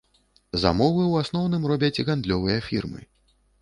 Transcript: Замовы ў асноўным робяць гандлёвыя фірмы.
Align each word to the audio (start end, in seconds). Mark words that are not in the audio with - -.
Замовы 0.61 1.03
ў 1.11 1.27
асноўным 1.27 1.69
робяць 1.75 2.03
гандлёвыя 2.11 2.59
фірмы. 2.73 3.09